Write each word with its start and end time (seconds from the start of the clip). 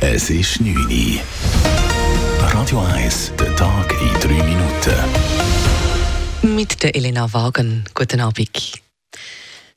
Es 0.00 0.28
ist 0.28 0.60
9 0.60 0.76
Uhr. 0.76 1.20
Radio 2.52 2.80
1, 2.80 3.32
der 3.38 3.56
Tag 3.56 3.94
in 4.00 4.12
3 4.20 4.28
Minuten. 4.44 4.94
Mit 6.54 6.82
der 6.82 6.94
Elena 6.94 7.32
Wagen. 7.32 7.84
Guten 7.94 8.20
Abend. 8.20 8.85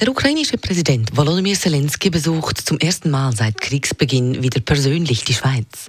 Der 0.00 0.08
ukrainische 0.08 0.58
Präsident 0.58 1.16
Volodymyr 1.16 1.54
Zelensky 1.54 2.10
besucht 2.10 2.58
zum 2.58 2.80
ersten 2.80 3.10
Mal 3.10 3.30
seit 3.30 3.60
Kriegsbeginn 3.60 4.42
wieder 4.42 4.60
persönlich 4.60 5.24
die 5.24 5.34
Schweiz. 5.34 5.86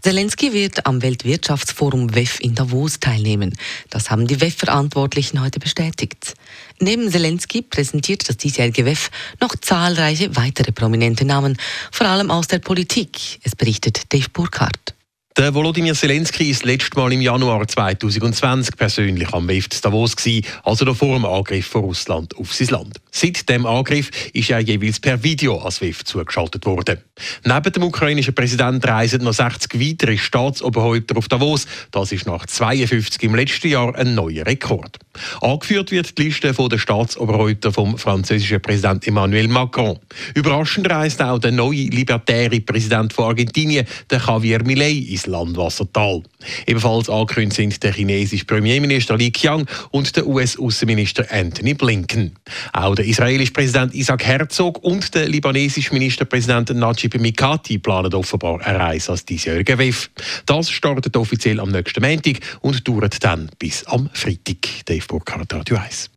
Zelensky 0.00 0.52
wird 0.52 0.86
am 0.86 1.02
Weltwirtschaftsforum 1.02 2.14
WEF 2.14 2.38
in 2.38 2.54
Davos 2.54 3.00
teilnehmen. 3.00 3.58
Das 3.90 4.12
haben 4.12 4.28
die 4.28 4.40
WEF-Verantwortlichen 4.40 5.40
heute 5.40 5.58
bestätigt. 5.58 6.34
Neben 6.78 7.10
Zelensky 7.10 7.62
präsentiert 7.62 8.28
das 8.28 8.36
diesjährige 8.36 8.84
WEF 8.84 9.10
noch 9.40 9.56
zahlreiche 9.56 10.36
weitere 10.36 10.70
prominente 10.70 11.24
Namen, 11.24 11.56
vor 11.90 12.06
allem 12.06 12.30
aus 12.30 12.46
der 12.46 12.60
Politik. 12.60 13.40
Es 13.42 13.56
berichtet 13.56 14.12
Dave 14.12 14.28
Burkhardt. 14.32 14.94
Der 15.38 15.54
Volodymyr 15.54 15.94
Zelensky 15.94 16.50
ist 16.50 16.64
letztes 16.64 16.96
Mal 16.96 17.12
im 17.12 17.20
Januar 17.20 17.68
2020 17.68 18.76
persönlich 18.76 19.32
am 19.32 19.46
WEF 19.46 19.68
Davos 19.68 20.16
gewesen, 20.16 20.44
also 20.64 20.84
noch 20.84 20.96
vor 20.96 21.14
dem 21.14 21.24
Angriff 21.24 21.68
von 21.68 21.82
Russland 21.82 22.36
auf 22.36 22.52
sein 22.52 22.66
Land. 22.66 23.00
Seit 23.12 23.48
dem 23.48 23.64
Angriff 23.64 24.10
ist 24.32 24.50
er 24.50 24.58
jeweils 24.58 24.98
per 24.98 25.22
Video 25.22 25.58
als 25.58 25.80
WEF 25.80 26.02
zugeschaltet 26.02 26.66
worden. 26.66 26.98
Neben 27.44 27.72
dem 27.72 27.84
ukrainischen 27.84 28.34
Präsidenten 28.34 28.84
reisen 28.84 29.22
noch 29.22 29.32
60 29.32 29.80
weitere 29.80 30.18
Staatsoberhäupter 30.18 31.16
auf 31.16 31.28
Davos. 31.28 31.68
Das 31.92 32.10
ist 32.10 32.26
nach 32.26 32.44
52 32.44 33.22
im 33.22 33.36
letzten 33.36 33.68
Jahr 33.68 33.94
ein 33.94 34.16
neuer 34.16 34.44
Rekord. 34.44 34.98
Angeführt 35.40 35.90
wird 35.90 36.18
die 36.18 36.24
Liste 36.24 36.52
der 36.52 36.78
Staatsoberhäupter 36.78 37.72
vom 37.72 37.98
französischen 37.98 38.60
Präsident 38.60 39.06
Emmanuel 39.06 39.48
Macron. 39.48 39.98
Überraschend 40.34 40.90
reist 40.90 41.22
auch 41.22 41.38
der 41.38 41.52
neue 41.52 41.84
libertäre 41.84 42.60
Präsident 42.60 43.12
von 43.12 43.26
Argentinien, 43.26 43.86
der 44.10 44.20
Javier 44.20 44.62
Milei, 44.64 44.90
ins 44.90 45.26
Landwassertal. 45.26 46.22
Ebenfalls 46.66 47.08
angekündigt 47.08 47.56
sind 47.56 47.82
der 47.82 47.92
chinesische 47.92 48.44
Premierminister 48.44 49.16
Li 49.16 49.30
Qiang 49.30 49.66
und 49.90 50.14
der 50.16 50.26
US-Außenminister 50.26 51.26
Anthony 51.30 51.74
Blinken. 51.74 52.34
Auch 52.72 52.94
der 52.94 53.06
israelische 53.06 53.52
Präsident 53.52 53.94
Isaac 53.94 54.24
Herzog 54.24 54.82
und 54.84 55.14
der 55.14 55.28
libanesische 55.28 55.92
Ministerpräsident 55.92 56.70
Najib 56.74 57.18
Mikati 57.20 57.78
planen 57.78 58.14
offenbar 58.14 58.60
eine 58.64 58.78
Reise 58.78 59.12
als 59.12 59.24
diesjähriger 59.24 59.78
WEF. 59.78 60.10
Das 60.46 60.70
startet 60.70 61.16
offiziell 61.16 61.60
am 61.60 61.70
nächsten 61.70 62.02
Montag 62.02 62.40
und 62.60 62.86
dauert 62.86 63.22
dann 63.24 63.50
bis 63.58 63.84
am 63.86 64.08
Freitag. 64.12 64.68
Dave 65.08 65.18
Burkhardt, 65.18 65.52
Radio 65.52 65.76
1. 65.76 66.10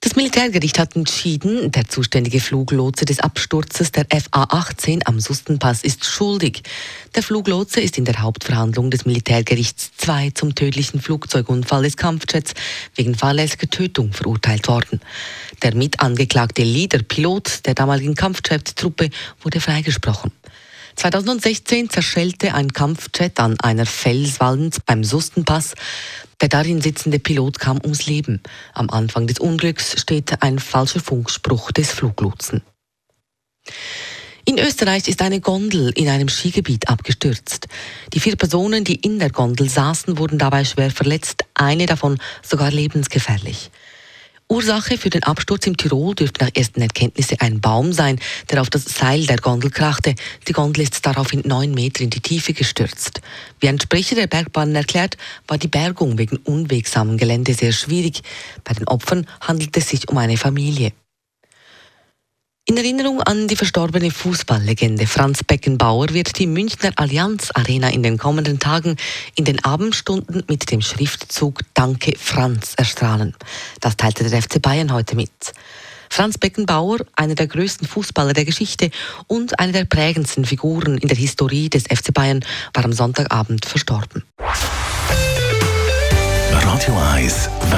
Das 0.00 0.14
Militärgericht 0.14 0.78
hat 0.78 0.94
entschieden, 0.94 1.72
der 1.72 1.88
zuständige 1.88 2.38
Fluglotse 2.38 3.04
des 3.04 3.18
Absturzes 3.18 3.90
der 3.90 4.06
FA-18 4.06 5.00
am 5.06 5.18
Sustenpass 5.18 5.82
ist 5.82 6.04
schuldig. 6.04 6.62
Der 7.16 7.24
Fluglotse 7.24 7.80
ist 7.80 7.98
in 7.98 8.04
der 8.04 8.20
Hauptverhandlung 8.20 8.92
des 8.92 9.06
Militärgerichts 9.06 9.90
2 9.96 10.30
zum 10.30 10.54
tödlichen 10.54 11.00
Flugzeugunfall 11.00 11.82
des 11.82 11.96
Kampfjets 11.96 12.54
wegen 12.94 13.16
fahrlässiger 13.16 13.68
Tötung 13.68 14.12
verurteilt 14.12 14.68
worden. 14.68 15.00
Der 15.62 15.74
mitangeklagte 15.74 16.62
Leader-Pilot 16.62 17.66
der 17.66 17.74
damaligen 17.74 18.14
Kampfjet-Truppe 18.14 19.10
wurde 19.42 19.60
freigesprochen. 19.60 20.30
2016 20.98 21.90
zerschellte 21.90 22.54
ein 22.54 22.72
Kampfjet 22.72 23.38
an 23.38 23.58
einer 23.60 23.86
Felswand 23.86 24.84
beim 24.84 25.04
Sustenpass. 25.04 25.74
Der 26.40 26.48
darin 26.48 26.80
sitzende 26.80 27.20
Pilot 27.20 27.60
kam 27.60 27.78
ums 27.80 28.06
Leben. 28.06 28.42
Am 28.74 28.90
Anfang 28.90 29.28
des 29.28 29.38
Unglücks 29.38 30.00
steht 30.00 30.42
ein 30.42 30.58
falscher 30.58 30.98
Funkspruch 30.98 31.70
des 31.70 31.92
Fluglotsen. 31.92 32.62
In 34.44 34.58
Österreich 34.58 35.06
ist 35.06 35.22
eine 35.22 35.40
Gondel 35.40 35.92
in 35.94 36.08
einem 36.08 36.28
Skigebiet 36.28 36.88
abgestürzt. 36.88 37.68
Die 38.12 38.18
vier 38.18 38.34
Personen, 38.34 38.82
die 38.82 38.96
in 38.96 39.20
der 39.20 39.30
Gondel 39.30 39.68
saßen, 39.68 40.18
wurden 40.18 40.38
dabei 40.38 40.64
schwer 40.64 40.90
verletzt, 40.90 41.44
eine 41.54 41.86
davon 41.86 42.18
sogar 42.42 42.72
lebensgefährlich. 42.72 43.70
Ursache 44.50 44.96
für 44.96 45.10
den 45.10 45.24
Absturz 45.24 45.66
im 45.66 45.76
Tirol 45.76 46.14
dürfte 46.14 46.44
nach 46.44 46.50
ersten 46.54 46.80
Erkenntnissen 46.80 47.38
ein 47.40 47.60
Baum 47.60 47.92
sein, 47.92 48.18
der 48.50 48.62
auf 48.62 48.70
das 48.70 48.84
Seil 48.84 49.26
der 49.26 49.36
Gondel 49.36 49.70
krachte. 49.70 50.14
Die 50.46 50.52
Gondel 50.52 50.84
ist 50.84 51.04
daraufhin 51.04 51.42
neun 51.44 51.72
Meter 51.72 52.02
in 52.02 52.10
die 52.10 52.20
Tiefe 52.20 52.54
gestürzt. 52.54 53.20
Wie 53.60 53.68
ein 53.68 53.78
Sprecher 53.78 54.14
der 54.14 54.26
Bergbahnen 54.26 54.74
erklärt, 54.74 55.18
war 55.46 55.58
die 55.58 55.68
Bergung 55.68 56.16
wegen 56.16 56.38
unwegsamen 56.38 57.18
Gelände 57.18 57.52
sehr 57.52 57.72
schwierig. 57.72 58.22
Bei 58.64 58.72
den 58.72 58.88
Opfern 58.88 59.26
handelt 59.40 59.76
es 59.76 59.90
sich 59.90 60.08
um 60.08 60.16
eine 60.16 60.38
Familie. 60.38 60.92
In 62.68 62.76
Erinnerung 62.76 63.22
an 63.22 63.48
die 63.48 63.56
verstorbene 63.56 64.10
Fußballlegende 64.10 65.06
Franz 65.06 65.42
Beckenbauer 65.42 66.10
wird 66.10 66.38
die 66.38 66.46
Münchner 66.46 66.92
Allianz 66.96 67.50
Arena 67.54 67.88
in 67.88 68.02
den 68.02 68.18
kommenden 68.18 68.58
Tagen 68.58 68.98
in 69.36 69.46
den 69.46 69.64
Abendstunden 69.64 70.44
mit 70.48 70.70
dem 70.70 70.82
Schriftzug 70.82 71.60
Danke 71.72 72.12
Franz 72.18 72.74
erstrahlen. 72.76 73.34
Das 73.80 73.96
teilte 73.96 74.28
der 74.28 74.42
FC 74.42 74.60
Bayern 74.60 74.92
heute 74.92 75.16
mit. 75.16 75.30
Franz 76.10 76.36
Beckenbauer, 76.36 76.98
einer 77.16 77.34
der 77.34 77.46
größten 77.46 77.88
Fußballer 77.88 78.34
der 78.34 78.44
Geschichte 78.44 78.90
und 79.28 79.58
eine 79.58 79.72
der 79.72 79.86
prägendsten 79.86 80.44
Figuren 80.44 80.98
in 80.98 81.08
der 81.08 81.16
Historie 81.16 81.70
des 81.70 81.84
FC 81.84 82.12
Bayern, 82.12 82.44
war 82.74 82.84
am 82.84 82.92
Sonntagabend 82.92 83.64
verstorben. 83.64 84.24
Radio 86.52 86.98
1 87.14 87.48
Wetter. 87.70 87.77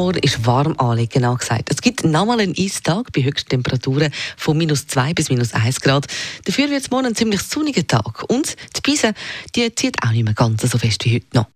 morgen 0.00 0.20
ist 0.20 0.46
warm 0.46 0.74
anlegen, 0.78 1.10
genau 1.12 1.34
gesagt. 1.34 1.68
Es 1.70 1.82
gibt 1.82 2.04
nochmal 2.04 2.40
einen 2.40 2.54
Eistag 2.56 3.12
bei 3.12 3.22
höchsten 3.22 3.50
Temperaturen 3.50 4.10
von 4.38 4.56
minus 4.56 4.86
2 4.86 5.12
bis 5.12 5.28
minus 5.28 5.52
1 5.52 5.82
Grad. 5.82 6.06
Dafür 6.46 6.70
wird 6.70 6.80
es 6.80 6.90
morgen 6.90 7.08
ein 7.08 7.14
ziemlich 7.14 7.42
sonniger 7.42 7.86
Tag. 7.86 8.24
Und 8.28 8.56
die 8.76 8.80
Beise, 8.80 9.12
die 9.54 9.74
zieht 9.74 10.02
auch 10.02 10.10
nicht 10.10 10.24
mehr 10.24 10.32
ganz 10.32 10.62
so 10.62 10.78
fest 10.78 11.04
wie 11.04 11.16
heute 11.16 11.26
noch. 11.34 11.46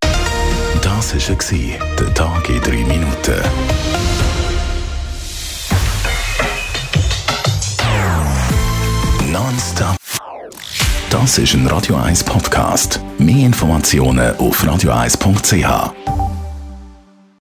Das 0.82 1.14
war 1.14 1.78
der 1.98 2.14
Tag 2.14 2.48
in 2.50 2.60
3 2.60 2.70
Minuten. 2.84 3.40
Nonstop. 9.32 9.96
Das 11.08 11.38
ist 11.38 11.54
ein 11.54 11.66
Radio 11.66 11.96
1 11.96 12.24
Podcast. 12.24 13.00
Mehr 13.16 13.46
Informationen 13.46 14.36
auf 14.36 14.62
radio1.ch. 14.62 16.23